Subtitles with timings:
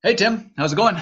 [0.00, 0.96] Hey Tim, how's it going?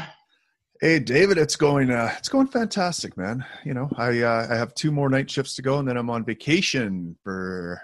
[0.80, 3.44] Hey David, it's going uh, it's going fantastic, man.
[3.62, 6.08] You know, I uh, I have two more night shifts to go, and then I'm
[6.08, 7.78] on vacation for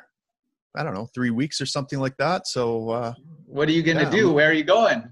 [0.74, 2.46] I don't know three weeks or something like that.
[2.46, 3.14] So, uh,
[3.44, 4.28] what are you going to yeah, do?
[4.30, 5.10] I'm, Where are you going?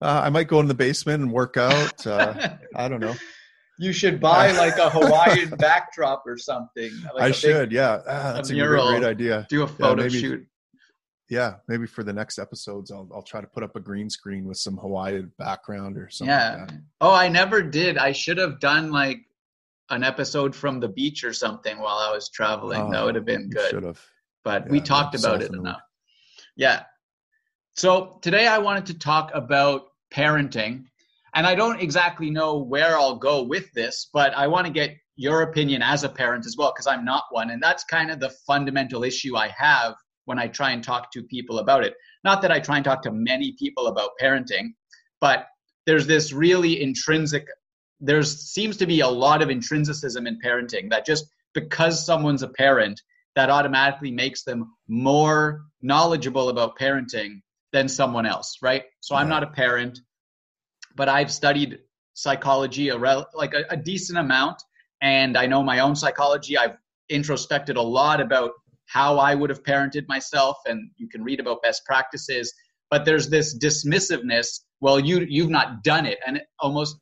[0.00, 2.06] Uh, I might go in the basement and work out.
[2.06, 3.16] Uh, I don't know.
[3.76, 6.92] You should buy like a Hawaiian backdrop or something.
[7.12, 8.02] Like I should, yeah.
[8.06, 9.48] Ah, that's a, a great, idea.
[9.50, 10.46] Do a photo yeah, shoot
[11.30, 14.46] yeah, maybe for the next episodes, I'll I'll try to put up a green screen
[14.46, 16.34] with some Hawaii background or something.
[16.34, 16.66] Yeah.
[16.68, 17.96] Like oh, I never did.
[17.96, 19.20] I should have done like
[19.90, 22.82] an episode from the beach or something while I was traveling.
[22.82, 23.70] Oh, that would oh, have been good.
[23.70, 24.04] Should have.
[24.42, 25.80] But yeah, we talked about it enough.
[26.56, 26.82] Yeah.
[27.76, 30.86] So today I wanted to talk about parenting,
[31.34, 34.96] and I don't exactly know where I'll go with this, but I want to get
[35.14, 38.18] your opinion as a parent as well because I'm not one, and that's kind of
[38.18, 39.94] the fundamental issue I have
[40.30, 41.94] when I try and talk to people about it.
[42.22, 44.74] Not that I try and talk to many people about parenting,
[45.20, 45.48] but
[45.86, 47.48] there's this really intrinsic
[48.00, 52.48] there seems to be a lot of intrinsicism in parenting that just because someone's a
[52.48, 53.02] parent
[53.34, 59.42] that automatically makes them more knowledgeable about parenting than someone else right so i'm not
[59.42, 60.00] a parent
[60.94, 61.78] but i've studied
[62.14, 64.62] psychology a rel- like a, a decent amount
[65.02, 66.76] and i know my own psychology i've
[67.10, 68.52] introspected a lot about
[68.90, 72.52] how I would have parented myself, and you can read about best practices.
[72.90, 74.60] But there's this dismissiveness.
[74.80, 76.96] Well, you you've not done it, and it almost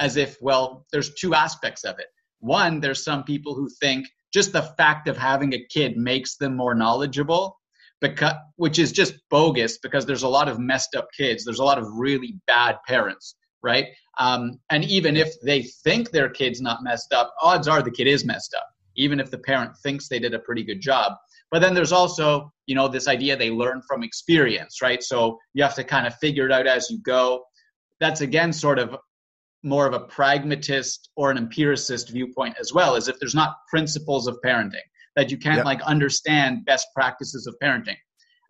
[0.00, 2.06] as if well, there's two aspects of it.
[2.40, 6.56] One, there's some people who think just the fact of having a kid makes them
[6.56, 7.58] more knowledgeable,
[8.00, 11.44] because which is just bogus because there's a lot of messed up kids.
[11.44, 13.88] There's a lot of really bad parents, right?
[14.18, 18.06] Um, and even if they think their kid's not messed up, odds are the kid
[18.06, 18.66] is messed up
[18.98, 21.12] even if the parent thinks they did a pretty good job.
[21.50, 25.02] But then there's also, you know, this idea they learn from experience, right?
[25.02, 27.44] So you have to kind of figure it out as you go.
[28.00, 28.96] That's again sort of
[29.62, 34.26] more of a pragmatist or an empiricist viewpoint as well, as if there's not principles
[34.26, 35.64] of parenting that you can't yep.
[35.64, 37.96] like understand best practices of parenting.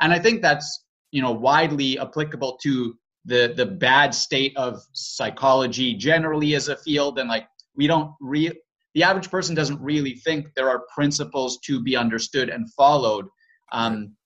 [0.01, 2.95] And I think that's, you know, widely applicable to
[3.25, 8.53] the the bad state of psychology generally as a field and like we don't re
[8.99, 13.27] the average person doesn't really think there are principles to be understood and followed
[13.71, 14.17] um,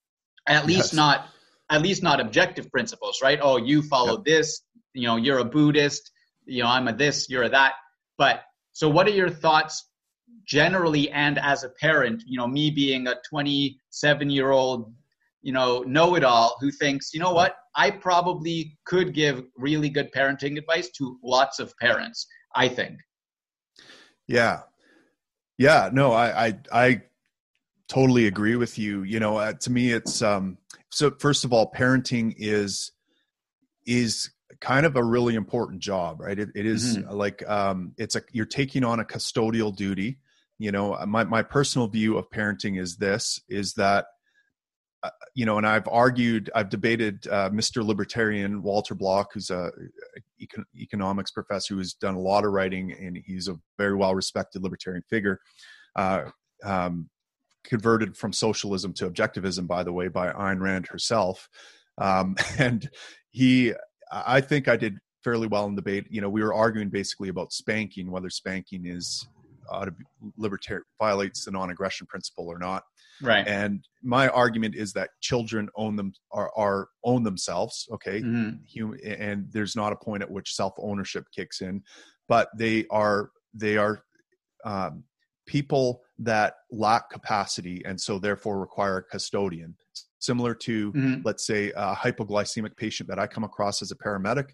[0.47, 0.93] at least yes.
[0.93, 1.27] not
[1.69, 4.25] at least not objective principles right oh you follow yep.
[4.25, 4.63] this
[4.95, 6.11] you know you're a buddhist
[6.45, 7.73] you know i'm a this you're a that
[8.17, 8.41] but
[8.71, 9.91] so what are your thoughts
[10.47, 14.91] generally and as a parent you know me being a 27 year old
[15.43, 20.57] you know know-it-all who thinks you know what i probably could give really good parenting
[20.57, 22.25] advice to lots of parents
[22.55, 22.97] i think
[24.27, 24.61] yeah.
[25.57, 25.89] Yeah.
[25.93, 27.01] No, I, I, I
[27.87, 29.03] totally agree with you.
[29.03, 30.57] You know, uh, to me, it's, um,
[30.89, 32.91] so first of all, parenting is,
[33.85, 36.39] is kind of a really important job, right?
[36.39, 37.13] it, it is mm-hmm.
[37.13, 40.19] like, um, it's a, you're taking on a custodial duty.
[40.57, 44.07] You know, my, my personal view of parenting is this, is that uh,
[45.35, 47.83] you know, and I've argued, I've debated uh, Mr.
[47.83, 49.71] Libertarian Walter Block, who's a
[50.41, 54.63] econ- economics professor who's done a lot of writing, and he's a very well respected
[54.63, 55.39] libertarian figure.
[55.95, 56.25] Uh,
[56.63, 57.09] um,
[57.63, 61.49] converted from socialism to objectivism, by the way, by Ayn Rand herself.
[61.97, 62.89] Um, and
[63.31, 63.73] he,
[64.11, 66.05] I think I did fairly well in debate.
[66.09, 69.27] You know, we were arguing basically about spanking, whether spanking is
[69.71, 69.89] uh,
[70.37, 72.83] libertarian violates the non-aggression principle or not.
[73.21, 73.47] Right.
[73.47, 77.87] And my argument is that children own them are, are own themselves.
[77.93, 78.21] Okay.
[78.21, 78.93] Mm-hmm.
[79.05, 81.81] and there's not a point at which self ownership kicks in,
[82.27, 84.03] but they are they are
[84.65, 85.03] um,
[85.45, 89.75] people that lack capacity and so therefore require a custodian.
[90.19, 91.21] Similar to, mm-hmm.
[91.25, 94.51] let's say, a hypoglycemic patient that I come across as a paramedic,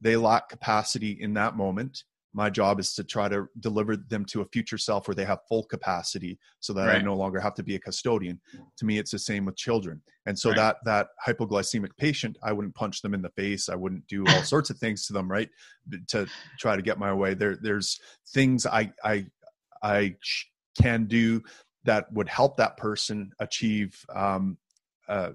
[0.00, 4.40] they lack capacity in that moment my job is to try to deliver them to
[4.40, 6.96] a future self where they have full capacity so that right.
[6.96, 8.40] i no longer have to be a custodian.
[8.78, 10.00] To me it's the same with children.
[10.26, 10.56] And so right.
[10.56, 13.68] that that hypoglycemic patient i wouldn't punch them in the face.
[13.68, 15.48] I wouldn't do all sorts of things to them right?
[16.08, 16.26] To
[16.58, 17.34] try to get my way.
[17.34, 19.26] There there's things i i
[19.82, 20.14] i
[20.80, 21.42] can do
[21.84, 24.56] that would help that person achieve um,
[25.08, 25.30] uh,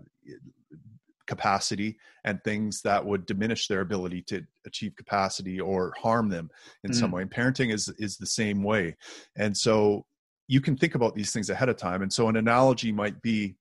[1.27, 6.49] capacity and things that would diminish their ability to achieve capacity or harm them
[6.83, 6.99] in mm-hmm.
[6.99, 8.95] some way and parenting is is the same way
[9.37, 10.05] and so
[10.47, 13.55] you can think about these things ahead of time and so an analogy might be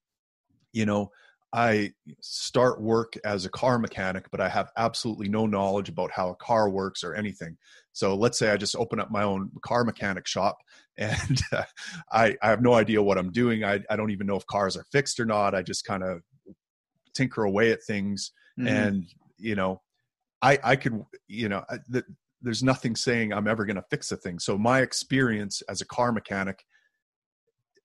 [0.72, 1.10] you know
[1.52, 6.28] I start work as a car mechanic, but I have absolutely no knowledge about how
[6.28, 7.56] a car works or anything.
[7.92, 10.58] So let's say I just open up my own car mechanic shop
[10.98, 11.62] and uh,
[12.12, 13.64] I, I, have no idea what I'm doing.
[13.64, 15.54] I, I don't even know if cars are fixed or not.
[15.54, 16.22] I just kind of
[17.16, 18.68] tinker away at things mm-hmm.
[18.68, 19.04] and
[19.38, 19.80] you know
[20.42, 22.04] I I could you know I, the,
[22.42, 24.38] there's nothing saying I'm ever going to fix a thing.
[24.38, 26.64] So my experience as a car mechanic,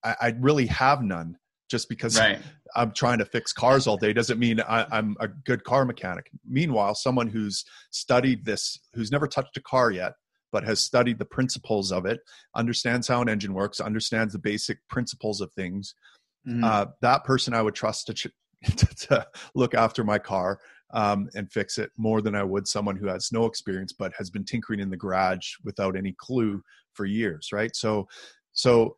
[0.03, 1.37] I, I really have none.
[1.69, 2.37] Just because right.
[2.75, 6.29] I'm trying to fix cars all day doesn't mean I, I'm a good car mechanic.
[6.45, 10.11] Meanwhile, someone who's studied this, who's never touched a car yet,
[10.51, 12.19] but has studied the principles of it,
[12.57, 15.95] understands how an engine works, understands the basic principles of things,
[16.45, 16.61] mm-hmm.
[16.61, 18.31] uh, that person I would trust to,
[18.77, 20.59] to, to look after my car
[20.93, 24.29] um, and fix it more than I would someone who has no experience but has
[24.29, 26.61] been tinkering in the garage without any clue
[26.93, 27.75] for years, right?
[27.75, 28.07] So,
[28.53, 28.97] so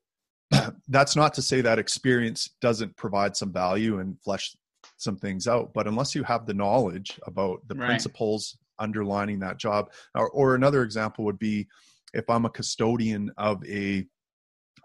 [0.88, 4.56] that's not to say that experience doesn't provide some value and flesh
[4.98, 7.88] some things out, but unless you have the knowledge about the right.
[7.88, 11.68] principles underlining that job, or, or another example would be
[12.13, 14.06] if I'm a custodian of a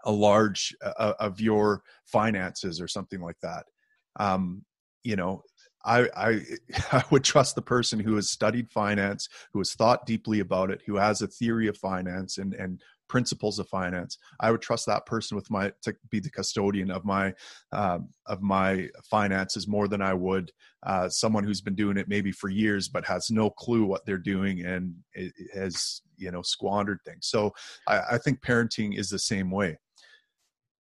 [0.05, 3.65] a large uh, of your finances or something like that
[4.17, 4.63] um,
[5.03, 5.43] you know
[5.85, 6.41] I, I,
[6.91, 10.81] I would trust the person who has studied finance, who has thought deeply about it,
[10.85, 14.17] who has a theory of finance and and principles of finance.
[14.39, 17.33] I would trust that person with my to be the custodian of my
[17.73, 20.51] um, of my finances more than I would
[20.83, 24.17] uh, someone who's been doing it maybe for years but has no clue what they're
[24.17, 24.93] doing and
[25.53, 27.27] has you know squandered things.
[27.27, 27.51] So
[27.87, 29.77] I, I, think parenting is the same way.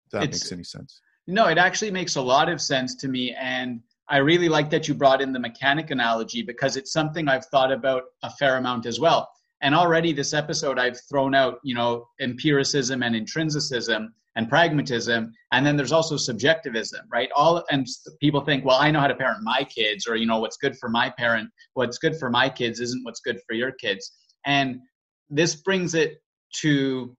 [0.07, 1.01] If that it's, makes any sense.
[1.27, 3.81] No, it actually makes a lot of sense to me and
[4.11, 7.73] I really like that you brought in the mechanic analogy because it's something I've thought
[7.73, 9.29] about a fair amount as well.
[9.61, 15.67] And already this episode, I've thrown out, you know, empiricism and intrinsicism and pragmatism, and
[15.67, 17.29] then there's also subjectivism, right?
[17.35, 17.87] All and
[18.21, 20.79] people think, well, I know how to parent my kids, or you know, what's good
[20.79, 24.13] for my parent, what's good for my kids isn't what's good for your kids.
[24.47, 24.79] And
[25.29, 26.23] this brings it
[26.61, 27.17] to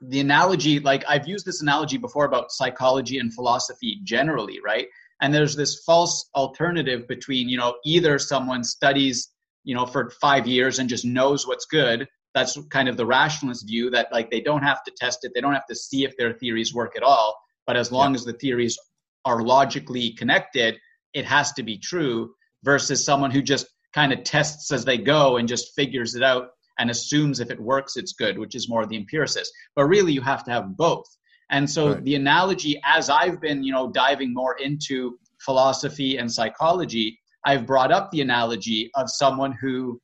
[0.00, 0.78] the analogy.
[0.78, 4.86] Like I've used this analogy before about psychology and philosophy generally, right?
[5.20, 9.30] And there's this false alternative between you know either someone studies
[9.64, 12.06] you know for five years and just knows what's good.
[12.34, 15.32] That's kind of the rationalist view that like they don't have to test it.
[15.34, 17.36] They don't have to see if their theories work at all.
[17.66, 18.16] But as long yeah.
[18.16, 18.78] as the theories
[19.24, 20.78] are logically connected
[21.14, 22.34] it has to be true
[22.64, 26.50] versus someone who just kind of tests as they go and just figures it out
[26.78, 29.52] and assumes if it works it's good which is more the empiricist.
[29.74, 31.06] But really you have to have both
[31.50, 32.04] and so right.
[32.04, 37.92] the analogy, as I've been, you know, diving more into philosophy and psychology, I've brought
[37.92, 40.00] up the analogy of someone who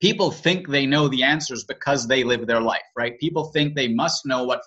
[0.00, 3.18] people think they know the answers because they live their life, right?
[3.18, 4.60] People think they must know what,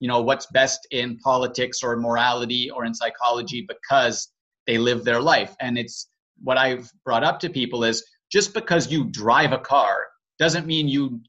[0.00, 4.32] you know, what's best in politics or morality or in psychology because
[4.66, 5.54] they live their life.
[5.60, 6.08] And it's
[6.42, 10.06] what I've brought up to people is just because you drive a car
[10.38, 11.20] doesn't mean you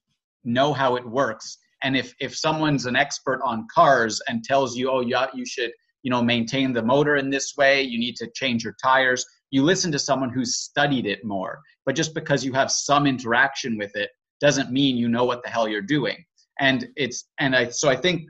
[0.44, 1.58] know how it works
[1.88, 5.72] and if if someone's an expert on cars and tells you oh yeah you should
[6.04, 9.64] you know maintain the motor in this way you need to change your tires you
[9.64, 11.62] listen to someone who's studied it more.
[11.86, 14.10] But just because you have some interaction with it
[14.42, 16.18] doesn't mean you know what the hell you're doing.
[16.60, 18.30] And it's and i so i think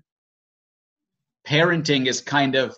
[1.47, 2.75] parenting is kind of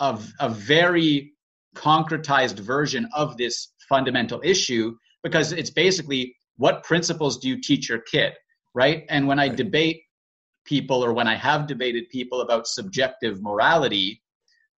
[0.00, 1.32] of a very
[1.76, 8.00] concretized version of this fundamental issue because it's basically what principles do you teach your
[8.00, 8.32] kid
[8.74, 9.04] right?
[9.08, 9.56] And when I right.
[9.56, 10.02] debate
[10.64, 14.22] people or when I have debated people about subjective morality,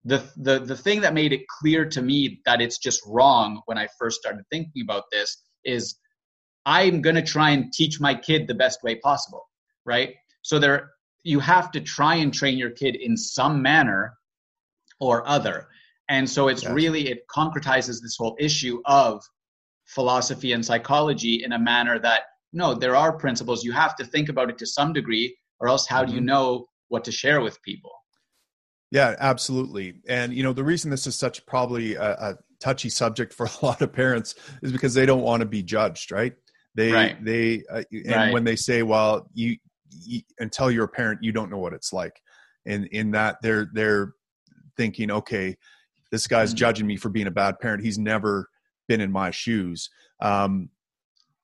[0.05, 3.79] the, the, the thing that made it clear to me that it's just wrong when
[3.79, 5.97] I first started thinking about this is
[6.67, 9.43] I'm going to try and teach my kid the best way possible,
[9.85, 10.15] right?
[10.43, 10.91] So there,
[11.23, 14.15] you have to try and train your kid in some manner
[15.01, 15.69] or other.
[16.09, 16.73] And so it's yes.
[16.73, 19.23] really, it concretizes this whole issue of
[19.87, 22.23] philosophy and psychology in a manner that
[22.55, 25.87] no there are principles you have to think about it to some degree or else
[25.87, 26.09] how mm-hmm.
[26.09, 26.27] do you mm-hmm.
[26.27, 27.93] know what to share with people
[28.91, 33.33] yeah absolutely and you know the reason this is such probably a, a touchy subject
[33.35, 36.35] for a lot of parents is because they don't want to be judged right
[36.75, 37.25] they right.
[37.25, 38.33] they uh, and right.
[38.33, 39.57] when they say well you,
[39.91, 42.21] you until you're a parent you don't know what it's like
[42.67, 44.13] and in that they're they're
[44.77, 45.57] thinking okay
[46.11, 46.59] this guy's mm-hmm.
[46.59, 48.49] judging me for being a bad parent he's never
[48.89, 50.69] been in my shoes um,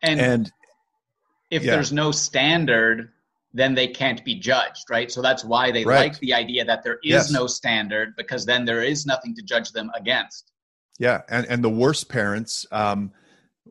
[0.03, 0.53] and, and
[1.51, 1.73] if yeah.
[1.73, 3.11] there's no standard
[3.53, 6.13] then they can't be judged right so that's why they right.
[6.13, 7.31] like the idea that there is yes.
[7.31, 10.53] no standard because then there is nothing to judge them against
[10.99, 13.11] yeah and and the worst parents um,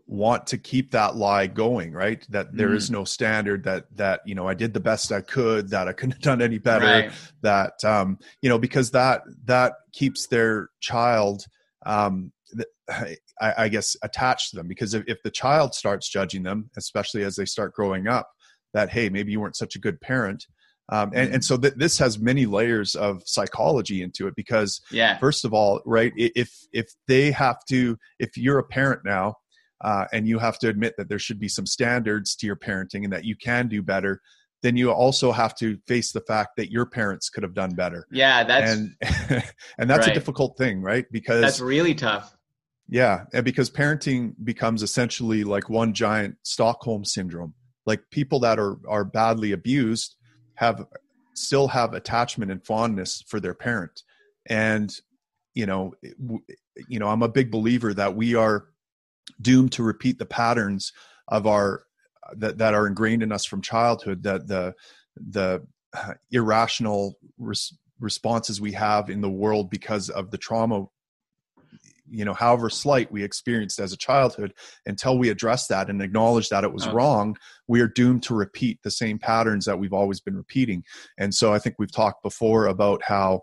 [0.05, 2.75] want to keep that lie going right that there mm.
[2.75, 5.93] is no standard that that you know i did the best i could that i
[5.93, 7.11] couldn't have done any better right.
[7.41, 11.45] that um you know because that that keeps their child
[11.85, 12.31] um
[12.89, 17.23] I, I, guess attached to them because if, if the child starts judging them, especially
[17.23, 18.29] as they start growing up,
[18.73, 20.45] that hey, maybe you weren't such a good parent.
[20.91, 25.17] Um, and, and so th- this has many layers of psychology into it because yeah.
[25.19, 29.35] first of all, right, if if they have to, if you're a parent now
[29.81, 33.03] uh, and you have to admit that there should be some standards to your parenting
[33.03, 34.21] and that you can do better
[34.61, 38.05] then you also have to face the fact that your parents could have done better
[38.11, 38.95] yeah that's and
[39.77, 40.09] and that's right.
[40.09, 42.35] a difficult thing right because that's really tough
[42.89, 47.53] yeah and because parenting becomes essentially like one giant stockholm syndrome.
[47.85, 50.15] Like people that are are badly abused
[50.55, 50.85] have
[51.33, 54.03] still have attachment and fondness for their parent.
[54.45, 54.93] And
[55.59, 55.93] you know
[56.87, 58.67] you know i'm a big believer that we are
[59.41, 60.93] doomed to repeat the patterns
[61.27, 61.83] of our
[62.35, 64.73] that, that are ingrained in us from childhood that the
[65.15, 65.65] the
[66.31, 70.85] irrational res- responses we have in the world because of the trauma
[72.11, 74.53] you know however slight we experienced as a childhood
[74.85, 76.93] until we address that and acknowledge that it was oh.
[76.93, 77.37] wrong
[77.67, 80.83] we are doomed to repeat the same patterns that we've always been repeating
[81.17, 83.41] and so i think we've talked before about how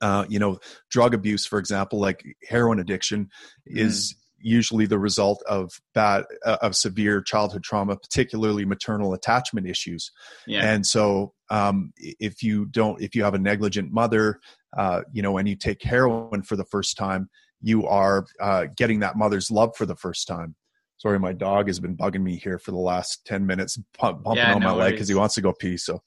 [0.00, 0.58] uh, you know
[0.90, 3.24] drug abuse for example like heroin addiction
[3.68, 3.76] mm.
[3.76, 10.12] is usually the result of bad uh, of severe childhood trauma particularly maternal attachment issues
[10.46, 10.60] yeah.
[10.62, 14.40] and so um, if you don't if you have a negligent mother
[14.76, 17.30] uh, you know and you take heroin for the first time
[17.60, 20.54] you are uh, getting that mother's love for the first time
[20.98, 24.54] sorry my dog has been bugging me here for the last 10 minutes bumping yeah,
[24.54, 26.00] on no my leg because he wants to go pee so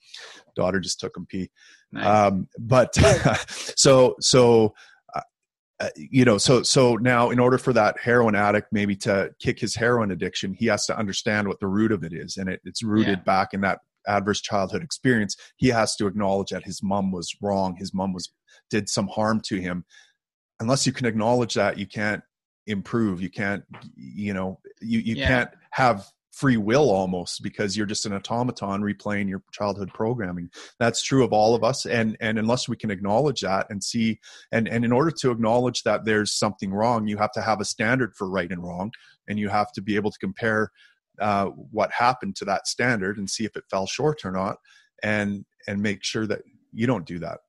[0.56, 1.50] daughter just took him pee
[1.92, 2.06] nice.
[2.06, 2.96] um, but
[3.77, 4.74] so so
[5.80, 9.60] uh, you know so so now in order for that heroin addict maybe to kick
[9.60, 12.60] his heroin addiction he has to understand what the root of it is and it,
[12.63, 13.24] it's rooted yeah.
[13.24, 17.75] back in that adverse childhood experience he has to acknowledge that his mom was wrong
[17.77, 18.32] his mom was
[18.72, 19.86] did some harm to him
[20.60, 22.24] unless you can acknowledge that you can't
[22.68, 23.64] improve you can't
[23.96, 25.28] you know you, you yeah.
[25.28, 31.02] can't have free will almost because you're just an automaton replaying your childhood programming that's
[31.02, 34.20] true of all of us and and unless we can acknowledge that and see
[34.52, 37.66] and and in order to acknowledge that there's something wrong you have to have a
[37.66, 38.92] standard for right and wrong
[39.28, 40.72] and you have to be able to compare
[41.20, 44.58] uh, what happened to that standard and see if it fell short or not
[45.02, 47.40] and and make sure that you don't do that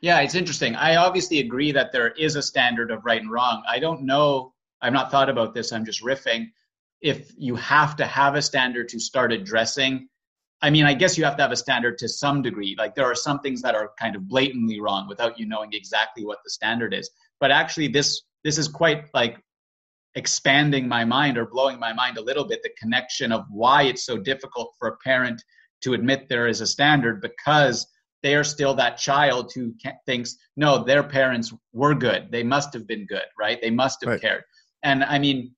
[0.00, 0.74] yeah it's interesting.
[0.74, 3.62] I obviously agree that there is a standard of right and wrong.
[3.68, 6.48] I don't know i've not thought about this i'm just riffing.
[7.00, 10.08] If you have to have a standard to start addressing
[10.62, 12.74] i mean i guess you have to have a standard to some degree.
[12.78, 16.24] Like there are some things that are kind of blatantly wrong without you knowing exactly
[16.24, 17.10] what the standard is.
[17.40, 19.38] But actually this this is quite like
[20.16, 24.04] expanding my mind or blowing my mind a little bit the connection of why it's
[24.04, 25.42] so difficult for a parent
[25.82, 27.86] to admit there is a standard because
[28.26, 29.72] they are still that child who
[30.04, 34.10] thinks no their parents were good they must have been good right they must have
[34.14, 34.20] right.
[34.20, 34.42] cared
[34.82, 35.54] and i mean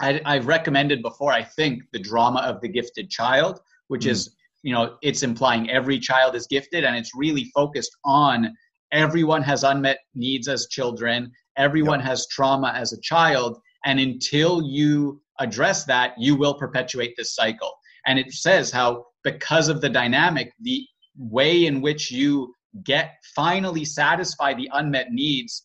[0.00, 4.10] I, I've recommended before, I think, the drama of the gifted child, which mm.
[4.10, 8.54] is, you know, it's implying every child is gifted and it's really focused on
[8.92, 12.08] everyone has unmet needs as children, everyone yep.
[12.08, 13.58] has trauma as a child.
[13.84, 17.72] And until you address that, you will perpetuate this cycle.
[18.06, 20.86] And it says how, because of the dynamic, the
[21.16, 25.64] way in which you get finally satisfy the unmet needs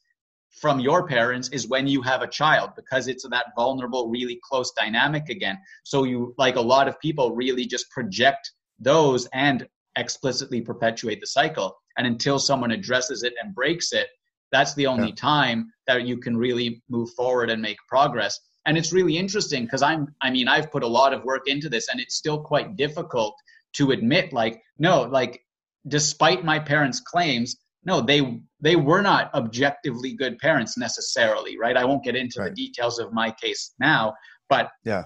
[0.50, 4.72] from your parents is when you have a child because it's that vulnerable really close
[4.72, 5.58] dynamic again.
[5.84, 11.28] So you like a lot of people really just project those and explicitly perpetuate the
[11.28, 11.76] cycle.
[11.98, 14.08] And until someone addresses it and breaks it
[14.56, 15.16] that's the only yeah.
[15.16, 18.40] time that you can really move forward and make progress.
[18.66, 21.70] And it's really interesting because i'm i mean i've put a lot of work into
[21.70, 23.36] this and it's still quite difficult
[23.76, 25.42] to admit like no like
[25.88, 31.78] despite my parents claims no they they were not objectively good parents necessarily right?
[31.78, 32.50] I won't get into right.
[32.50, 34.14] the details of my case now
[34.50, 35.04] but yeah.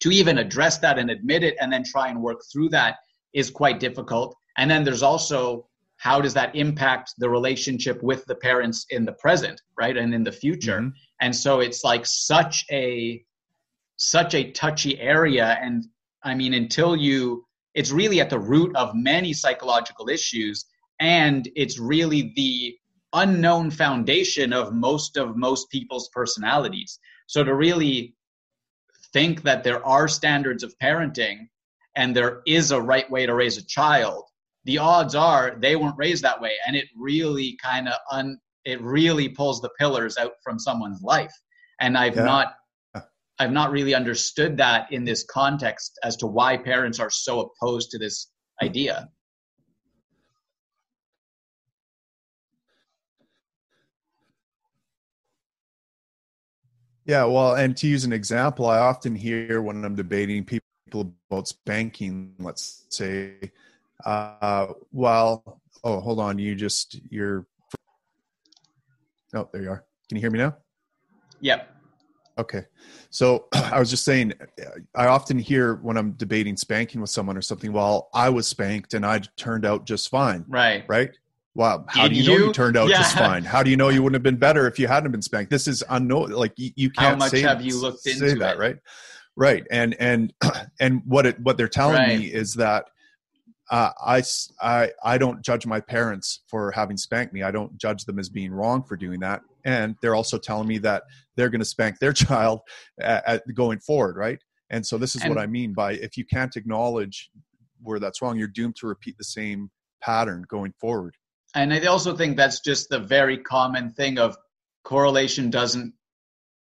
[0.00, 2.96] to even address that and admit it and then try and work through that
[3.32, 4.34] is quite difficult.
[4.56, 5.66] And then there's also
[5.98, 10.24] how does that impact the relationship with the parents in the present right and in
[10.24, 10.80] the future?
[10.80, 10.88] Mm-hmm.
[11.20, 13.22] and so it's like such a
[13.96, 15.58] such a touchy area.
[15.60, 15.86] And
[16.24, 20.66] i mean until you it's really at the root of many psychological issues
[21.00, 22.76] and it's really the
[23.14, 28.14] unknown foundation of most of most people's personalities so to really
[29.12, 31.48] think that there are standards of parenting
[31.96, 34.24] and there is a right way to raise a child
[34.64, 38.80] the odds are they weren't raised that way and it really kind of un it
[38.80, 41.34] really pulls the pillars out from someone's life
[41.80, 42.24] and i've yeah.
[42.24, 42.54] not
[43.40, 47.90] i've not really understood that in this context as to why parents are so opposed
[47.90, 48.30] to this
[48.62, 49.08] idea
[57.06, 61.48] Yeah, well, and to use an example, I often hear when I'm debating people about
[61.48, 63.50] spanking, let's say,
[64.04, 67.46] uh, well, oh, hold on, you just, you're,
[69.34, 69.84] oh, there you are.
[70.08, 70.56] Can you hear me now?
[71.40, 71.79] Yep.
[72.40, 72.64] Okay.
[73.10, 74.32] So I was just saying,
[74.94, 78.94] I often hear when I'm debating spanking with someone or something, well, I was spanked
[78.94, 80.44] and I turned out just fine.
[80.48, 80.84] Right.
[80.88, 81.10] Right.
[81.54, 81.84] Wow.
[81.88, 82.98] how Did do you, you know you turned out yeah.
[82.98, 83.44] just fine?
[83.44, 85.50] How do you know you wouldn't have been better if you hadn't been spanked?
[85.50, 86.30] This is unknown.
[86.30, 88.76] Like you, you can't how much say, have you looked into that, right?
[89.36, 89.66] Right.
[89.70, 90.32] And, and,
[90.80, 92.18] and what it, what they're telling right.
[92.18, 92.86] me is that
[93.70, 94.22] uh, I,
[94.60, 97.42] I, I don't judge my parents for having spanked me.
[97.42, 99.42] I don't judge them as being wrong for doing that.
[99.64, 101.04] And they're also telling me that
[101.36, 102.60] they're going to spank their child
[103.00, 104.38] at, at going forward, right?
[104.70, 107.30] And so this is and, what I mean by if you can't acknowledge
[107.82, 109.70] where that's wrong, you're doomed to repeat the same
[110.02, 111.14] pattern going forward.
[111.54, 114.36] And I also think that's just the very common thing of
[114.84, 115.92] correlation doesn't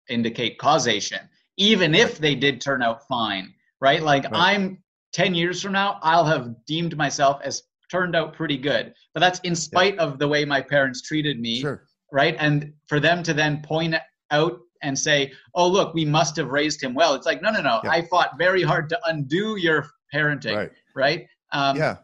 [0.09, 1.19] indicate causation,
[1.57, 4.01] even if they did turn out fine, right?
[4.01, 4.33] Like right.
[4.33, 4.83] I'm
[5.17, 8.93] 10 years from now, I'll have deemed myself as turned out pretty good.
[9.15, 10.03] But that's in spite yeah.
[10.03, 11.59] of the way my parents treated me.
[11.59, 11.87] Sure.
[12.11, 12.35] Right.
[12.37, 13.95] And for them to then point
[14.29, 17.15] out and say, oh, look, we must have raised him well.
[17.15, 17.79] It's like, no, no, no.
[17.83, 17.89] Yeah.
[17.89, 20.55] I fought very hard to undo your parenting.
[20.55, 20.71] Right.
[20.95, 21.27] Right.
[21.51, 21.95] Um, yeah.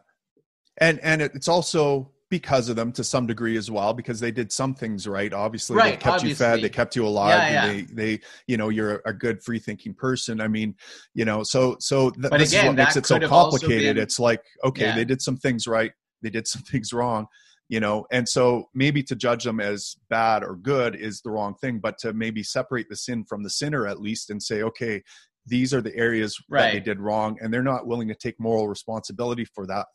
[0.78, 4.50] And, and it's also because of them to some degree as well because they did
[4.50, 6.30] some things right obviously right, they kept obviously.
[6.30, 7.72] you fed they kept you alive yeah, yeah.
[7.72, 10.74] they they you know you're a good free thinking person i mean
[11.14, 14.18] you know so so th- this again, is what makes it so complicated been, it's
[14.18, 14.96] like okay yeah.
[14.96, 17.24] they did some things right they did some things wrong
[17.68, 21.54] you know and so maybe to judge them as bad or good is the wrong
[21.54, 25.00] thing but to maybe separate the sin from the sinner at least and say okay
[25.46, 26.62] these are the areas right.
[26.62, 29.86] that they did wrong and they're not willing to take moral responsibility for that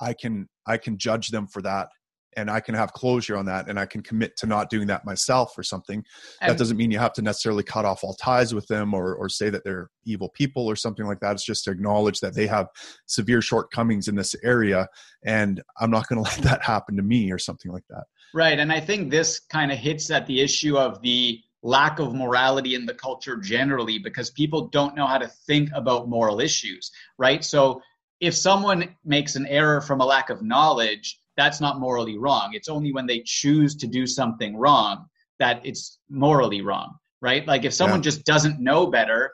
[0.00, 1.88] I can I can judge them for that
[2.36, 5.06] and I can have closure on that and I can commit to not doing that
[5.06, 6.04] myself or something.
[6.40, 9.28] That doesn't mean you have to necessarily cut off all ties with them or or
[9.28, 11.32] say that they're evil people or something like that.
[11.32, 12.68] It's just to acknowledge that they have
[13.06, 14.88] severe shortcomings in this area
[15.24, 18.04] and I'm not going to let that happen to me or something like that.
[18.34, 18.58] Right.
[18.58, 22.74] And I think this kind of hits at the issue of the lack of morality
[22.74, 27.42] in the culture generally because people don't know how to think about moral issues, right?
[27.42, 27.80] So
[28.20, 32.50] if someone makes an error from a lack of knowledge, that's not morally wrong.
[32.52, 35.06] It's only when they choose to do something wrong
[35.38, 37.46] that it's morally wrong, right?
[37.46, 38.04] Like if someone yeah.
[38.04, 39.32] just doesn't know better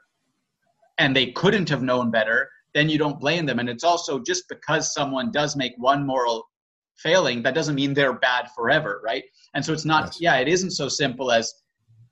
[0.99, 3.61] and they couldn't have known better, then you don't blame them.
[3.61, 6.49] And it's also just because someone does make one moral
[6.97, 9.25] failing, that doesn't mean they're bad forever, right?
[9.55, 10.21] And so it's not, yes.
[10.21, 11.53] yeah, it isn't so simple as,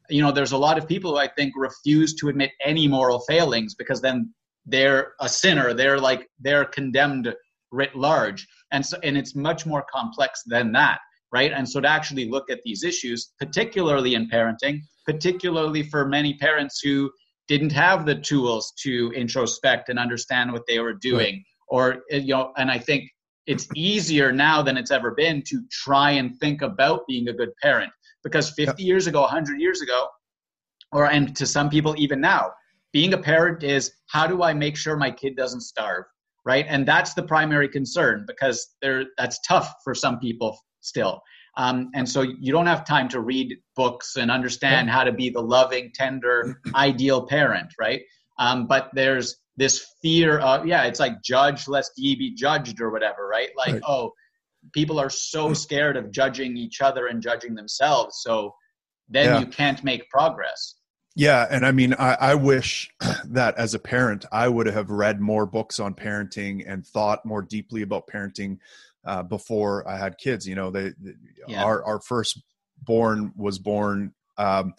[0.09, 3.21] you know, there's a lot of people who I think refuse to admit any moral
[3.21, 4.33] failings because then
[4.71, 7.35] they're a sinner they're like they're condemned
[7.73, 8.47] writ large.
[8.73, 11.01] And so and it's much more complex than that
[11.33, 11.53] right?
[11.53, 16.81] And so to actually look at these issues particularly in parenting particularly for many parents
[16.83, 17.11] who
[17.49, 21.45] didn't have the tools to introspect and understand what they were doing right.
[21.69, 23.11] or you know and i think
[23.47, 27.51] it's easier now than it's ever been to try and think about being a good
[27.61, 27.91] parent
[28.23, 30.07] because 50 years ago 100 years ago
[30.93, 32.53] or and to some people even now
[32.93, 36.05] being a parent is how do I make sure my kid doesn't starve,
[36.45, 36.67] right?
[36.69, 41.21] And that's the primary concern because there that's tough for some people still.
[41.57, 45.31] Um, and so you don't have time to read books and understand how to be
[45.31, 48.03] the loving, tender, ideal parent, right?
[48.39, 52.91] Um, but there's this fear of yeah, it's like judge lest ye be judged or
[52.91, 53.51] whatever, right?
[53.57, 53.83] Like right.
[53.87, 54.13] oh,
[54.73, 58.55] people are so scared of judging each other and judging themselves, so
[59.09, 59.41] then yeah.
[59.41, 60.77] you can't make progress.
[61.17, 62.89] Yeah, and I mean, I, I, wish
[63.25, 67.43] that as a parent, I would have read more books on parenting and thought more
[67.43, 68.59] deeply about parenting
[69.05, 70.47] uh, before I had kids.
[70.47, 70.93] You know, they,
[71.49, 71.65] yeah.
[71.65, 72.41] our our first
[72.85, 74.75] born was born um,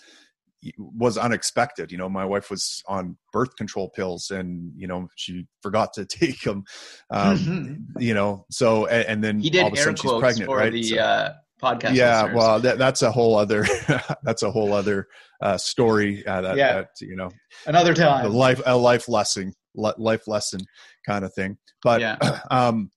[0.77, 1.91] was unexpected.
[1.91, 6.05] You know, my wife was on birth control pills, and you know she forgot to
[6.05, 6.63] take them.
[7.09, 8.01] Um, mm-hmm.
[8.01, 10.71] You know, so and, and then all of a sudden she's pregnant, right?
[10.71, 11.95] The, so, uh, podcast.
[11.95, 12.37] Yeah, listeners.
[12.37, 13.65] well, that, that's a whole other
[14.23, 15.07] that's a whole other
[15.41, 16.25] uh, story.
[16.25, 17.29] Uh, that, yeah, that, you know,
[17.65, 20.61] another time, a life a life lesson, life lesson
[21.07, 21.57] kind of thing.
[21.83, 22.17] But yeah.
[22.51, 22.91] um,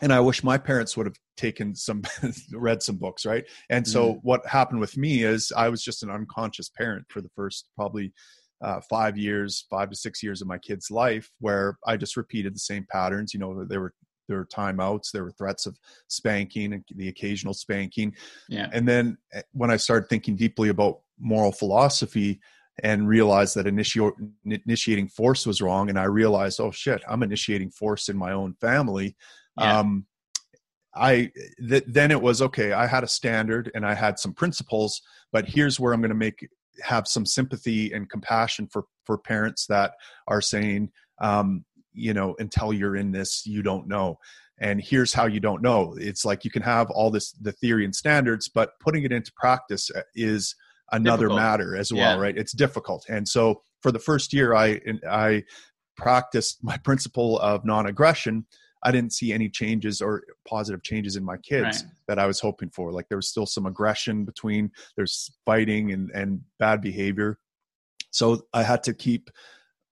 [0.00, 2.02] and I wish my parents would have taken some
[2.52, 3.44] read some books, right?
[3.70, 4.20] And so mm.
[4.22, 8.12] what happened with me is I was just an unconscious parent for the first probably
[8.62, 12.54] uh, five years, five to six years of my kid's life, where I just repeated
[12.54, 13.32] the same patterns.
[13.34, 13.94] You know, they were
[14.28, 15.76] there were timeouts there were threats of
[16.08, 18.14] spanking and the occasional spanking
[18.48, 18.68] yeah.
[18.72, 22.40] and then eh, when i started thinking deeply about moral philosophy
[22.84, 24.12] and realized that initi-
[24.44, 28.54] initiating force was wrong and i realized oh shit i'm initiating force in my own
[28.60, 29.16] family
[29.58, 29.78] yeah.
[29.78, 30.06] um,
[30.94, 31.30] i
[31.68, 35.00] th- then it was okay i had a standard and i had some principles
[35.32, 36.46] but here's where i'm going to make
[36.82, 39.92] have some sympathy and compassion for for parents that
[40.26, 41.64] are saying um,
[41.98, 44.18] you know until you're in this you don't know
[44.60, 47.84] and here's how you don't know it's like you can have all this the theory
[47.84, 50.54] and standards but putting it into practice uh, is
[50.92, 51.40] another difficult.
[51.40, 52.20] matter as well yeah.
[52.20, 55.42] right it's difficult and so for the first year i i
[55.96, 58.46] practiced my principle of non-aggression
[58.84, 61.92] i didn't see any changes or positive changes in my kids right.
[62.06, 66.10] that i was hoping for like there was still some aggression between there's fighting and
[66.12, 67.38] and bad behavior
[68.10, 69.30] so i had to keep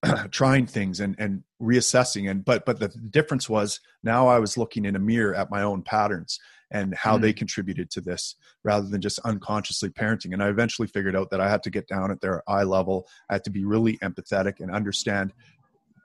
[0.31, 2.29] trying things and and reassessing.
[2.29, 5.61] And but but the difference was now i was looking in a mirror at my
[5.63, 7.23] own patterns and how mm-hmm.
[7.23, 10.33] they contributed to this rather than just unconsciously parenting.
[10.33, 13.07] And i eventually figured out that i had to get down at their eye level.
[13.29, 15.33] I had to be really empathetic and understand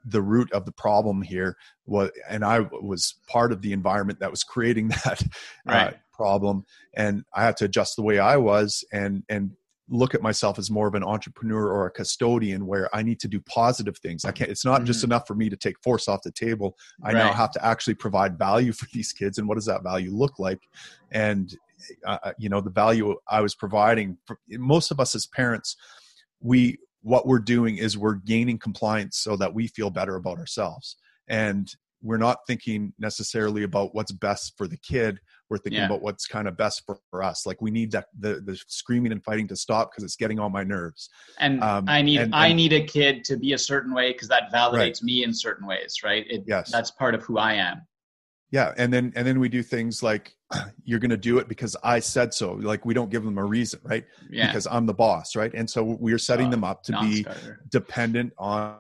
[0.05, 1.57] the root of the problem here.
[1.87, 5.95] Was and i was part of the environment that was creating that uh, right.
[5.95, 6.65] uh, problem.
[6.95, 9.53] And i had to adjust the way i was and and
[9.93, 13.29] look at myself as more of an entrepreneur or a custodian where I need to
[13.29, 14.25] do positive things.
[14.25, 14.87] I can't, it's not mm-hmm.
[14.87, 16.77] just enough for me to take force off the table.
[17.05, 17.19] I right.
[17.19, 19.37] now have to actually provide value for these kids.
[19.37, 20.61] And what does that value look like?
[21.11, 21.55] And,
[22.07, 25.77] uh, you know, the value I was providing for most of us as parents,
[26.41, 30.97] we, what we're doing is we're gaining compliance so that we feel better about ourselves.
[31.29, 35.21] And we're not thinking necessarily about what's best for the kid
[35.53, 35.87] we're thinking yeah.
[35.87, 39.13] about what's kind of best for, for, us like we need that the the screaming
[39.13, 41.11] and fighting to stop because it's getting on my nerves.
[41.39, 44.29] And um, i need and, i need a kid to be a certain way because
[44.29, 45.03] that validates right.
[45.03, 46.25] me in certain ways right?
[46.29, 46.73] It, yes.
[46.73, 47.83] that's part of who i am.
[48.51, 50.35] Yeah and then and then we do things like
[50.85, 52.55] you're going to do it because i said so.
[52.55, 54.05] Like we don't give them a reason right?
[54.31, 54.47] Yeah.
[54.47, 55.53] because i'm the boss right?
[55.53, 57.27] And so we're setting oh, them up to be
[57.69, 58.77] dependent on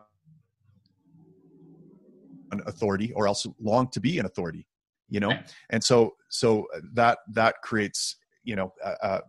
[2.50, 4.66] an authority or else long to be an authority
[5.12, 5.54] you know right.
[5.70, 9.20] and so so that that creates you know uh, uh,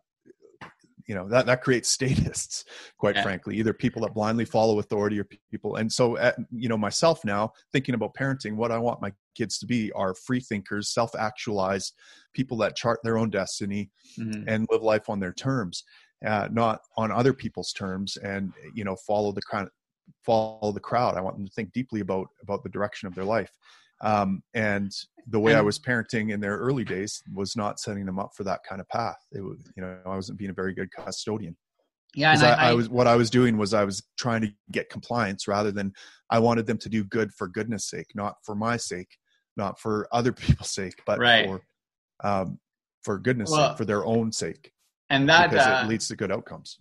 [1.08, 2.63] you know that that creates statists
[2.98, 3.24] quite yeah.
[3.24, 6.78] frankly either people that blindly follow authority or people and so at, uh, you know
[6.78, 10.89] myself now thinking about parenting what i want my kids to be are free thinkers
[10.93, 11.93] self-actualized
[12.34, 14.48] people that chart their own destiny mm-hmm.
[14.48, 15.84] and live life on their terms
[16.26, 19.67] uh, not on other people's terms and you know follow the crowd
[20.26, 23.26] follow the crowd i want them to think deeply about about the direction of their
[23.26, 23.52] life
[24.04, 24.92] um, and
[25.28, 28.44] the way I was parenting in their early days was not setting them up for
[28.44, 29.18] that kind of path.
[29.32, 31.56] It was, you know, I wasn't being a very good custodian.
[32.13, 34.54] Yeah, and I, I, I, was what I was doing was I was trying to
[34.72, 35.94] get compliance rather than
[36.30, 39.18] I wanted them to do good for goodness sake, not for my sake,
[39.58, 41.48] not for other people's sake, but right.
[41.48, 41.62] for
[42.24, 42.60] um,
[43.04, 44.72] for goodness well, sake, for their own sake.
[45.10, 46.78] And that because uh, it leads to good outcomes.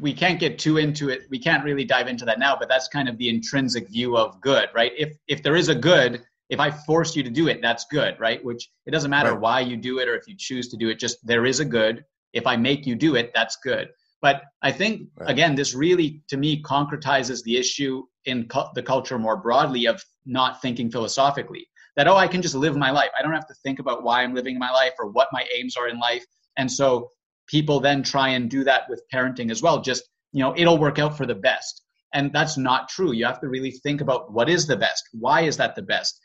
[0.00, 1.22] We can't get too into it.
[1.30, 4.40] We can't really dive into that now, but that's kind of the intrinsic view of
[4.40, 4.92] good, right?
[4.96, 8.18] If if there is a good, if I force you to do it, that's good,
[8.18, 8.42] right?
[8.44, 9.40] Which it doesn't matter right.
[9.40, 11.64] why you do it or if you choose to do it, just there is a
[11.64, 12.04] good.
[12.32, 13.88] If I make you do it, that's good.
[14.20, 15.30] But I think, right.
[15.30, 20.02] again, this really, to me, concretizes the issue in cu- the culture more broadly of
[20.26, 21.66] not thinking philosophically.
[21.96, 23.10] That, oh, I can just live my life.
[23.18, 25.76] I don't have to think about why I'm living my life or what my aims
[25.76, 26.24] are in life.
[26.56, 27.10] And so
[27.46, 29.80] people then try and do that with parenting as well.
[29.80, 31.82] Just, you know, it'll work out for the best.
[32.14, 33.12] And that's not true.
[33.12, 35.04] You have to really think about what is the best?
[35.12, 36.20] Why is that the best?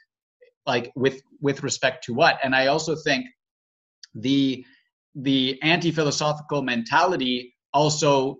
[0.65, 3.25] Like with with respect to what and i also think
[4.15, 4.63] the
[5.15, 8.39] the anti-philosophical mentality also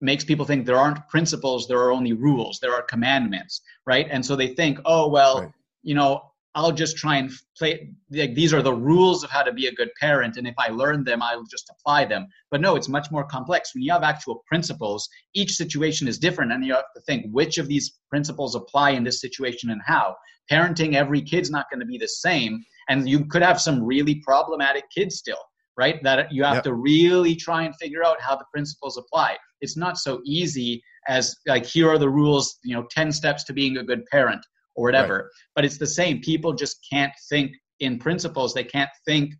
[0.00, 4.24] makes people think there aren't principles there are only rules there are commandments right and
[4.24, 5.52] so they think oh well right.
[5.82, 6.22] you know
[6.54, 7.90] I'll just try and play.
[8.10, 10.68] Like, these are the rules of how to be a good parent, and if I
[10.68, 12.26] learn them, I'll just apply them.
[12.50, 13.74] But no, it's much more complex.
[13.74, 17.58] When you have actual principles, each situation is different, and you have to think which
[17.58, 20.16] of these principles apply in this situation and how.
[20.50, 24.16] Parenting every kid's not going to be the same, and you could have some really
[24.16, 25.42] problematic kids still,
[25.76, 26.02] right?
[26.02, 26.64] That you have yep.
[26.64, 29.36] to really try and figure out how the principles apply.
[29.60, 33.52] It's not so easy as like here are the rules, you know, ten steps to
[33.52, 34.44] being a good parent
[34.78, 35.16] or whatever.
[35.16, 35.24] Right.
[35.56, 36.20] But it's the same.
[36.20, 38.54] People just can't think in principles.
[38.54, 39.34] They can't think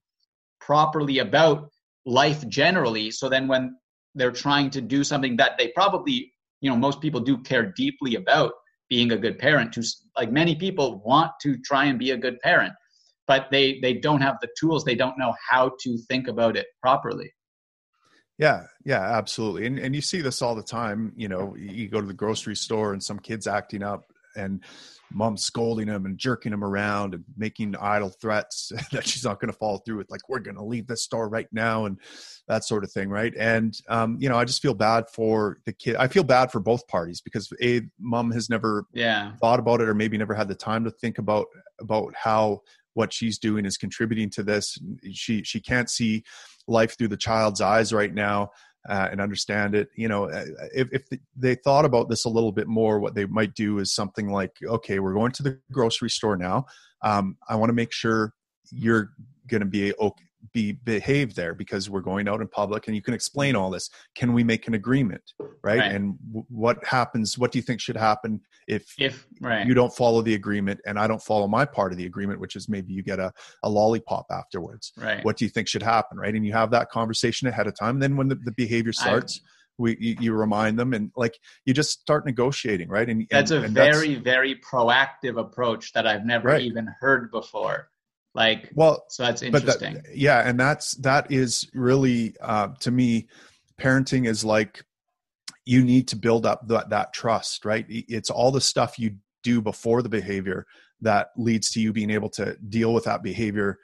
[0.60, 1.70] properly about
[2.04, 3.10] life generally.
[3.10, 3.76] So then when
[4.14, 8.16] they're trying to do something that they probably, you know, most people do care deeply
[8.16, 8.52] about
[8.88, 9.82] being a good parent to
[10.16, 12.72] like many people want to try and be a good parent
[13.26, 16.66] but they they don't have the tools they don't know how to think about it
[16.80, 17.30] properly
[18.38, 22.00] yeah yeah absolutely and and you see this all the time you know you go
[22.00, 24.64] to the grocery store and some kids acting up and
[25.12, 29.52] mom scolding him and jerking him around and making idle threats that she's not going
[29.52, 31.98] to follow through with like we're going to leave this store right now and
[32.46, 33.34] that sort of thing right?
[33.36, 36.60] And um, you know i just feel bad for the kid i feel bad for
[36.60, 39.32] both parties because a mom has never yeah.
[39.40, 41.46] thought about it or maybe never had the time to think about
[41.80, 42.60] about how
[42.98, 44.76] what she's doing is contributing to this.
[45.12, 46.24] She she can't see
[46.66, 48.50] life through the child's eyes right now
[48.88, 49.88] uh, and understand it.
[49.94, 51.02] You know, uh, if, if
[51.36, 54.52] they thought about this a little bit more, what they might do is something like,
[54.64, 56.66] okay, we're going to the grocery store now.
[57.02, 58.34] Um, I want to make sure
[58.70, 59.10] you're
[59.46, 63.02] going to be okay, be behave there because we're going out in public and you
[63.02, 63.90] can explain all this.
[64.14, 65.22] Can we make an agreement
[65.62, 65.92] right, right.
[65.92, 69.66] and w- what happens what do you think should happen if if right.
[69.66, 72.56] you don't follow the agreement and i don't follow my part of the agreement which
[72.56, 74.92] is maybe you get a, a lollipop afterwards?
[74.96, 75.24] Right.
[75.24, 76.34] What do you think should happen right?
[76.34, 77.98] And you have that conversation ahead of time.
[77.98, 79.48] Then when the, the behavior starts I,
[79.78, 83.08] we you, you, remind them and like you just start negotiating right?
[83.08, 86.62] And that's and, a and very very proactive approach that i've never right.
[86.62, 87.88] even heard before
[88.38, 93.28] like well so that's interesting that, yeah and that's that is really uh, to me
[93.80, 94.84] parenting is like
[95.64, 97.84] you need to build up that, that trust right?
[97.88, 100.66] It's all the stuff you do before the behavior
[101.00, 103.78] that leads to you being able to deal with that behavior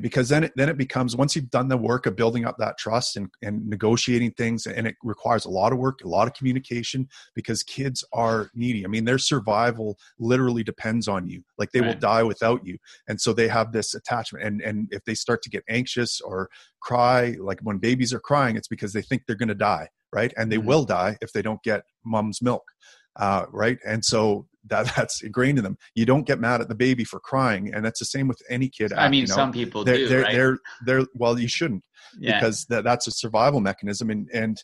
[0.00, 2.78] because then it then it becomes once you've done the work of building up that
[2.78, 6.34] trust and, and negotiating things and it requires a lot of work a lot of
[6.34, 8.84] communication because kids are needy.
[8.84, 11.42] I mean their survival literally depends on you.
[11.58, 11.88] Like they right.
[11.88, 12.78] will die without you.
[13.08, 14.44] And so they have this attachment.
[14.44, 16.48] And and if they start to get anxious or
[16.80, 20.32] cry like when babies are crying it's because they think they're going to die right?
[20.36, 20.66] And they mm-hmm.
[20.68, 22.64] will die if they don't get mom's milk
[23.16, 23.78] uh, right?
[23.86, 25.78] And so that that's ingrained in them.
[25.94, 28.68] You don't get mad at the baby for crying, and that's the same with any
[28.68, 28.92] kid.
[28.92, 29.34] I mean, you know?
[29.34, 30.08] some people they're, do.
[30.08, 30.34] They're, right?
[30.34, 31.84] they're they're well, you shouldn't
[32.18, 32.38] yeah.
[32.38, 34.62] because that, that's a survival mechanism, and and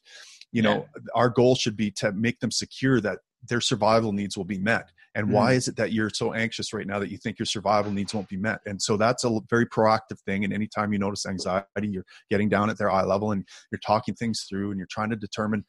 [0.52, 1.02] you know yeah.
[1.14, 4.90] our goal should be to make them secure that their survival needs will be met.
[5.14, 5.32] And mm.
[5.32, 8.12] why is it that you're so anxious right now that you think your survival needs
[8.12, 8.60] won't be met?
[8.66, 10.44] And so that's a very proactive thing.
[10.44, 14.14] And anytime you notice anxiety, you're getting down at their eye level and you're talking
[14.14, 15.64] things through and you're trying to determine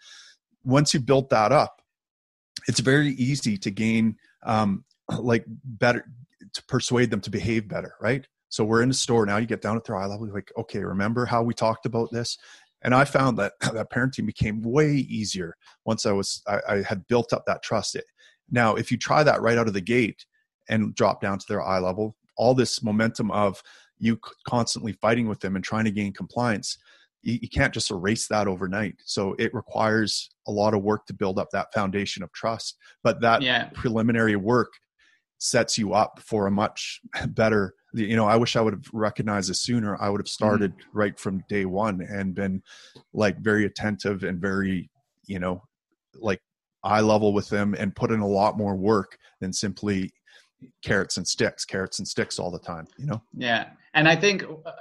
[0.63, 1.79] once you built that up,
[2.67, 4.84] it's very easy to gain um,
[5.17, 6.06] like better
[6.54, 8.28] to persuade them to behave better, right?
[8.50, 9.38] So we're in the store now.
[9.38, 10.26] You get down at their eye level.
[10.26, 12.38] You're like, okay, remember how we talked about this?
[12.82, 17.08] And I found that that parenting became way easier once I was I, I had
[17.08, 17.95] built up that trust.
[17.95, 18.06] It,
[18.50, 20.26] Now, if you try that right out of the gate
[20.69, 23.62] and drop down to their eye level, all this momentum of
[23.98, 24.17] you
[24.48, 26.78] constantly fighting with them and trying to gain compliance,
[27.21, 28.95] you, you can't just erase that overnight.
[29.05, 32.77] So it requires a lot of work to build up that foundation of trust.
[33.03, 33.69] But that yeah.
[33.73, 34.69] preliminary work
[35.39, 39.49] sets you up for a much better you know i wish i would have recognized
[39.49, 40.45] this sooner i would have mm-hmm.
[40.45, 40.97] started mm-hmm.
[40.97, 42.62] right from day one and been
[43.13, 44.89] like very attentive and very
[45.25, 45.62] you know
[46.15, 46.39] like
[46.84, 50.12] eye level with them and put in a lot more work than simply
[50.84, 54.43] carrots and sticks carrots and sticks all the time you know yeah and i think
[54.43, 54.71] uh,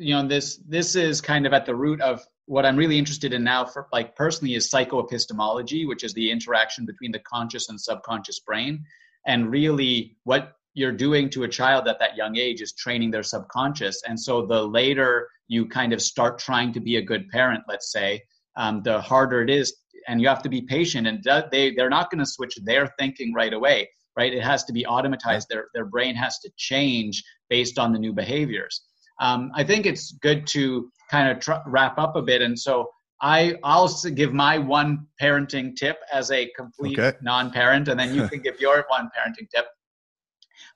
[0.00, 3.32] you know this this is kind of at the root of what i'm really interested
[3.32, 7.80] in now for like personally is psychoepistemology which is the interaction between the conscious and
[7.80, 8.82] subconscious brain
[9.26, 13.22] and really what you're doing to a child at that young age is training their
[13.22, 14.02] subconscious.
[14.06, 17.90] And so the later you kind of start trying to be a good parent let's
[17.90, 18.22] say
[18.56, 19.74] um, the harder it is
[20.06, 23.32] and you have to be patient and they they're not going to switch their thinking
[23.34, 24.34] right away right?
[24.34, 25.46] It has to be automatized.
[25.48, 28.82] Their their brain has to change based on the new behaviors
[29.20, 32.42] um, I think it's good to kind of tr- wrap up a bit.
[32.42, 37.16] And so I, I'll give my one parenting tip as a complete okay.
[37.22, 39.66] non-parent, and then you can give your one parenting tip.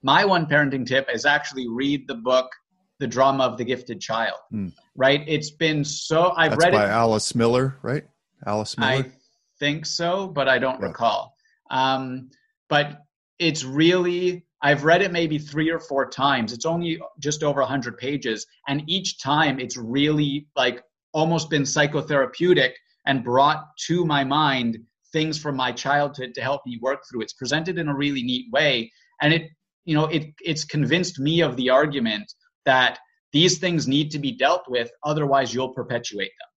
[0.03, 2.51] My one parenting tip is actually read the book
[2.99, 4.73] "The Drama of the Gifted Child." Mm.
[4.95, 5.25] Right?
[5.27, 6.89] It's been so I've That's read by it.
[6.89, 8.05] By Alice Miller, right?
[8.47, 8.91] Alice Miller.
[8.91, 9.11] I
[9.59, 10.89] think so, but I don't yeah.
[10.89, 11.35] recall.
[11.71, 12.29] Um,
[12.69, 12.99] but
[13.39, 16.51] it's really I've read it maybe three or four times.
[16.55, 18.47] It's only just over 100 pages.
[18.67, 22.71] And each time it's really like almost been psychotherapeutic
[23.07, 24.79] and brought to my mind
[25.13, 27.21] things from my childhood to help me work through.
[27.21, 28.91] It's presented in a really neat way.
[29.21, 29.51] And it,
[29.85, 32.33] you know, it, it's convinced me of the argument
[32.65, 32.99] that
[33.35, 36.49] these things need to be dealt with, otherwise you'll perpetuate them.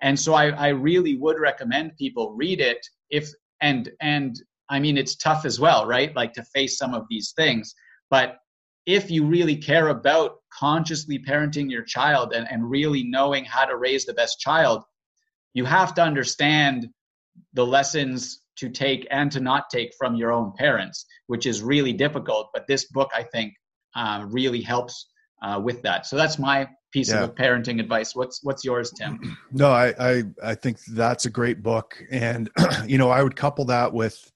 [0.00, 2.78] And so I, I really would recommend people read it
[3.10, 6.14] if and and I mean, it's tough as well, right?
[6.14, 7.74] Like to face some of these things.
[8.08, 8.36] But
[8.86, 13.76] if you really care about consciously parenting your child and, and really knowing how to
[13.76, 14.82] raise the best child,
[15.54, 16.88] you have to understand
[17.52, 21.92] the lessons to take and to not take from your own parents, which is really
[21.92, 22.50] difficult.
[22.54, 23.54] But this book, I think,
[23.96, 25.08] uh, really helps
[25.42, 26.06] uh, with that.
[26.06, 27.24] So that's my piece yeah.
[27.24, 28.14] of parenting advice.
[28.14, 29.36] What's what's yours, Tim?
[29.52, 32.50] No, I, I I think that's a great book, and
[32.86, 34.30] you know I would couple that with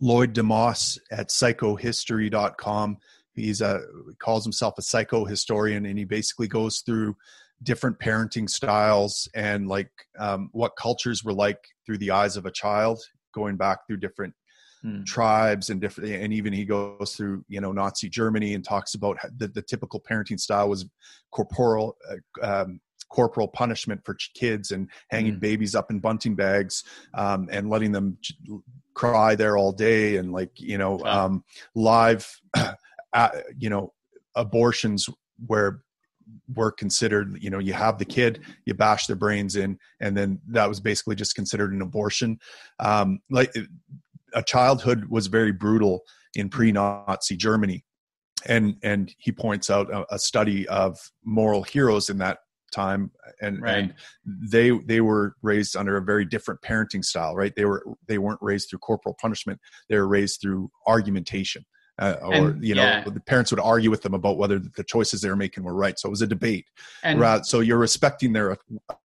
[0.00, 2.98] Lloyd deMause at psychohistory.com.
[3.34, 7.16] He's a he calls himself a psychohistorian, and he basically goes through
[7.62, 12.50] different parenting styles and like um, what cultures were like through the eyes of a
[12.50, 13.00] child,
[13.34, 14.34] going back through different
[14.82, 15.04] hmm.
[15.04, 16.10] tribes and different.
[16.10, 20.00] And even he goes through you know Nazi Germany and talks about the, the typical
[20.00, 20.86] parenting style was
[21.30, 21.96] corporal.
[22.10, 25.40] Uh, um, corporal punishment for kids and hanging mm.
[25.40, 26.84] babies up in bunting bags
[27.14, 28.16] um, and letting them
[29.00, 31.42] cry there all day and like you know um,
[31.74, 32.30] live
[33.14, 33.94] uh, you know
[34.34, 35.08] abortions
[35.46, 35.80] where
[36.54, 40.38] were considered you know you have the kid you bash their brains in and then
[40.46, 42.38] that was basically just considered an abortion.
[42.78, 43.54] Um, like
[44.34, 46.02] a childhood was very brutal
[46.34, 47.82] in pre-nazi germany.
[48.46, 53.60] And and he points out a, a study of moral heroes in that time and
[53.62, 53.78] right.
[53.78, 58.18] and they they were raised under a very different parenting style right they were they
[58.18, 61.64] weren't raised through corporal punishment they were raised through argumentation
[62.00, 63.04] uh, or and, you know yeah.
[63.04, 65.98] the parents would argue with them about whether the choices they were making were right
[65.98, 66.64] so it was a debate
[67.02, 67.44] and right?
[67.44, 68.56] so you're respecting their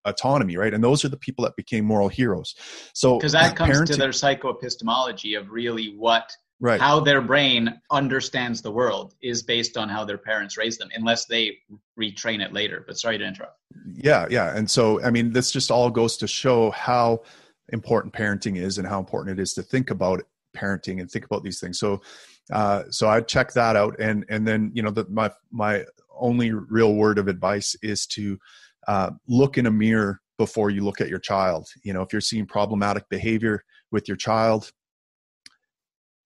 [0.06, 2.56] autonomy right and those are the people that became moral heroes
[2.94, 6.80] so because that comes to their psychoepistemology of really what right.
[6.80, 11.26] how their brain understands the world is based on how their parents raised them unless
[11.26, 11.58] they
[12.00, 12.84] retrain it later.
[12.86, 13.60] But sorry to interrupt.
[13.94, 14.56] Yeah yeah.
[14.56, 17.22] And so i mean this just all goes to show how
[17.70, 20.22] important parenting is and how important it is to think about
[20.56, 21.80] parenting and think about these things.
[21.80, 22.02] So
[22.52, 25.84] uh, so I check that out, and and then you know the, my my
[26.18, 28.38] only real word of advice is to
[28.88, 31.68] uh, look in a mirror before you look at your child.
[31.84, 34.72] You know, if you're seeing problematic behavior with your child,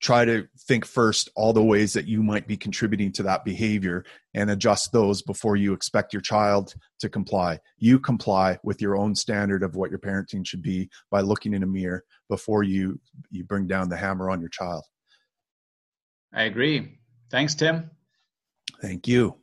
[0.01, 4.05] try to think first all the ways that you might be contributing to that behavior
[4.33, 7.59] and adjust those before you expect your child to comply.
[7.77, 11.63] You comply with your own standard of what your parenting should be by looking in
[11.63, 14.85] a mirror before you you bring down the hammer on your child.
[16.33, 16.99] I agree.
[17.29, 17.89] Thanks, Tim.
[18.81, 19.38] Thank you.